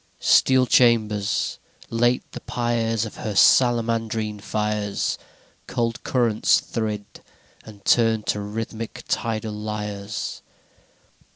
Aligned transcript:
II 0.01 0.15
Steel 0.25 0.65
chambers, 0.65 1.59
late 1.91 2.23
the 2.31 2.39
pyres 2.39 3.05
Of 3.05 3.17
her 3.17 3.33
salamandrine 3.35 4.41
fires, 4.41 5.19
Cold 5.67 6.03
currents 6.03 6.59
thrid, 6.59 7.21
and 7.63 7.85
turn 7.85 8.23
to 8.23 8.39
rythmic 8.39 9.03
tidal 9.07 9.53
lyres. 9.53 10.41